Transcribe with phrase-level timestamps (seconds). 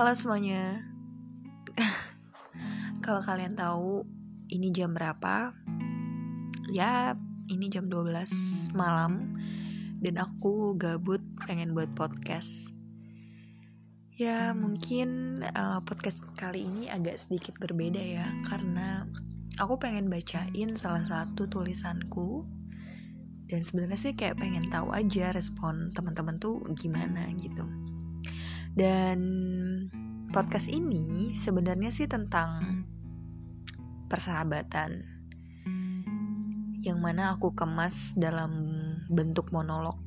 [0.00, 0.80] Halo semuanya.
[3.04, 4.08] Kalau kalian tahu
[4.48, 5.52] ini jam berapa?
[6.72, 7.12] Ya,
[7.52, 9.36] ini jam 12 malam
[10.00, 12.72] dan aku gabut pengen buat podcast.
[14.16, 19.04] Ya, mungkin uh, podcast kali ini agak sedikit berbeda ya karena
[19.60, 22.48] aku pengen bacain salah satu tulisanku
[23.52, 27.68] dan sebenarnya sih kayak pengen tahu aja respon teman-teman tuh gimana gitu.
[28.70, 29.18] Dan
[30.30, 32.86] podcast ini sebenarnya sih tentang
[34.06, 35.02] persahabatan
[36.86, 38.70] yang mana aku kemas dalam
[39.10, 39.98] bentuk monolog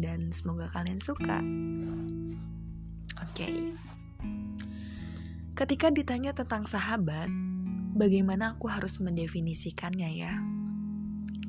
[0.00, 1.44] dan semoga kalian suka.
[3.20, 3.44] Oke.
[3.44, 3.56] Okay.
[5.52, 7.28] Ketika ditanya tentang sahabat,
[7.92, 10.32] bagaimana aku harus mendefinisikannya ya?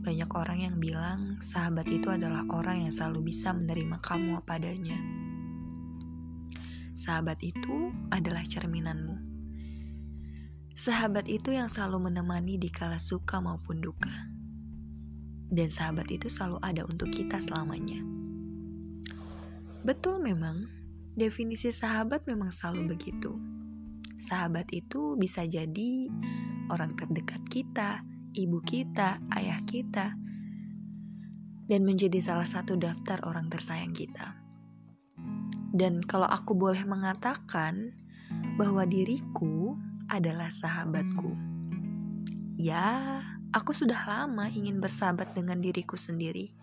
[0.03, 5.16] Banyak orang yang bilang sahabat itu adalah orang yang selalu bisa menerima kamu apa adanya
[6.97, 9.21] Sahabat itu adalah cerminanmu.
[10.73, 14.09] Sahabat itu yang selalu menemani di kala suka maupun duka.
[15.53, 18.01] Dan sahabat itu selalu ada untuk kita selamanya.
[19.85, 20.65] Betul memang,
[21.13, 23.37] definisi sahabat memang selalu begitu.
[24.17, 26.09] Sahabat itu bisa jadi
[26.73, 28.01] orang terdekat kita,
[28.33, 30.17] ibu kita, ayah kita,
[31.69, 34.46] dan menjadi salah satu daftar orang tersayang kita.
[35.75, 37.91] Dan kalau aku boleh mengatakan
[38.55, 39.75] bahwa diriku
[40.07, 41.35] adalah sahabatku.
[42.57, 46.55] Ya, aku sudah lama ingin bersahabat dengan diriku sendiri.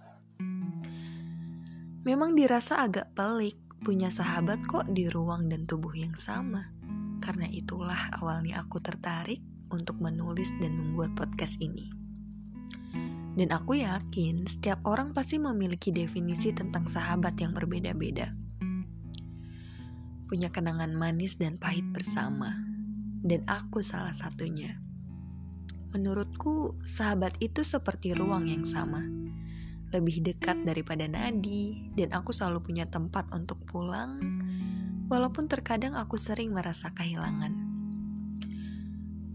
[2.05, 6.73] Memang dirasa agak pelik punya sahabat kok di ruang dan tubuh yang sama.
[7.21, 9.41] Karena itulah awalnya aku tertarik
[9.73, 11.89] untuk menulis dan membuat podcast ini.
[13.35, 18.31] Dan aku yakin setiap orang pasti memiliki definisi tentang sahabat yang berbeda-beda
[20.27, 22.57] punya kenangan manis dan pahit bersama,
[23.25, 24.81] dan aku salah satunya.
[25.95, 29.05] Menurutku, sahabat itu seperti ruang yang sama,
[29.95, 34.19] lebih dekat daripada nadi, dan aku selalu punya tempat untuk pulang,
[35.07, 37.55] walaupun terkadang aku sering merasa kehilangan.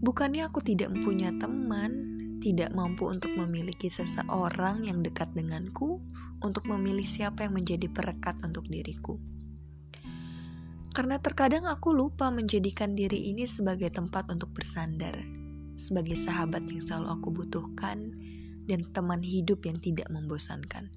[0.00, 1.92] Bukannya aku tidak mempunyai teman,
[2.40, 6.00] tidak mampu untuk memiliki seseorang yang dekat denganku,
[6.40, 9.20] untuk memilih siapa yang menjadi perekat untuk diriku.
[10.90, 15.14] Karena terkadang aku lupa menjadikan diri ini sebagai tempat untuk bersandar,
[15.78, 18.10] sebagai sahabat yang selalu aku butuhkan,
[18.66, 20.90] dan teman hidup yang tidak membosankan.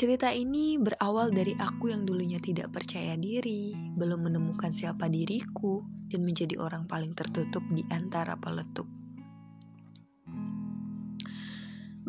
[0.00, 6.24] Cerita ini berawal dari aku yang dulunya tidak percaya diri, belum menemukan siapa diriku, dan
[6.24, 8.99] menjadi orang paling tertutup di antara peletuk.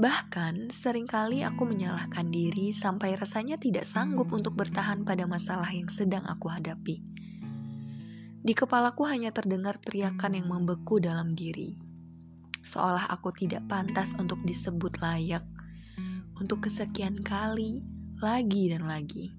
[0.02, 5.94] Bahkan, sering kali aku menyalahkan diri sampai rasanya tidak sanggup untuk bertahan pada masalah yang
[5.94, 7.06] sedang aku hadapi.
[8.42, 11.78] Di kepalaku hanya terdengar teriakan yang membeku dalam diri,
[12.66, 15.46] seolah aku tidak pantas untuk disebut layak
[16.42, 17.86] untuk kesekian kali,
[18.18, 19.30] lagi dan lagi.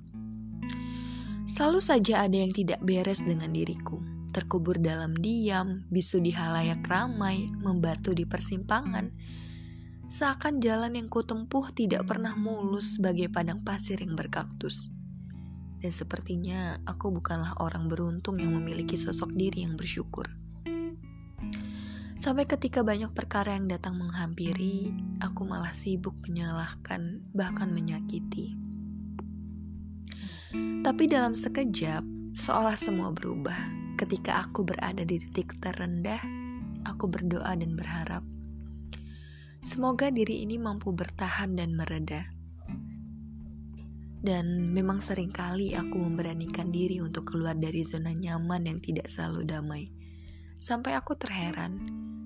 [1.50, 3.98] Selalu saja ada yang tidak beres dengan diriku,
[4.30, 9.10] terkubur dalam diam, bisu di halayak ramai, membatu di persimpangan
[10.12, 14.92] seakan jalan yang kutempuh tidak pernah mulus sebagai padang pasir yang berkaktus.
[15.80, 20.28] Dan sepertinya aku bukanlah orang beruntung yang memiliki sosok diri yang bersyukur.
[22.20, 24.92] Sampai ketika banyak perkara yang datang menghampiri,
[25.24, 28.52] aku malah sibuk menyalahkan, bahkan menyakiti.
[30.84, 32.04] Tapi dalam sekejap,
[32.36, 33.56] seolah semua berubah.
[33.96, 36.20] Ketika aku berada di titik terendah,
[36.84, 38.22] aku berdoa dan berharap
[39.62, 42.26] Semoga diri ini mampu bertahan dan mereda.
[44.18, 49.46] Dan memang sering kali aku memberanikan diri untuk keluar dari zona nyaman yang tidak selalu
[49.46, 49.86] damai.
[50.58, 51.78] Sampai aku terheran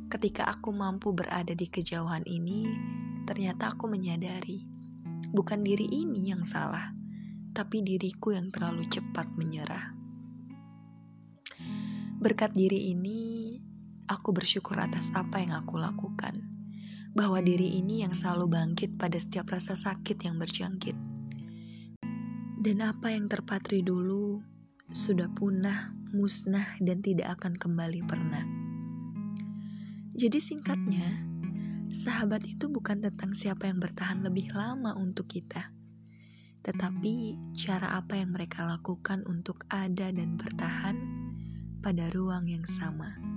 [0.09, 2.73] ketika aku mampu berada di kejauhan ini,
[3.29, 4.65] ternyata aku menyadari
[5.29, 6.89] bukan diri ini yang salah,
[7.53, 9.93] tapi diriku yang terlalu cepat menyerah.
[12.17, 13.53] Berkat diri ini,
[14.09, 16.56] aku bersyukur atas apa yang aku lakukan
[17.17, 20.93] bahwa diri ini yang selalu bangkit pada setiap rasa sakit yang berjangkit.
[22.61, 24.45] Dan apa yang terpatri dulu
[24.93, 28.45] sudah punah, musnah, dan tidak akan kembali pernah.
[30.13, 31.09] Jadi singkatnya,
[31.89, 35.73] sahabat itu bukan tentang siapa yang bertahan lebih lama untuk kita,
[36.61, 40.97] tetapi cara apa yang mereka lakukan untuk ada dan bertahan
[41.81, 43.36] pada ruang yang sama.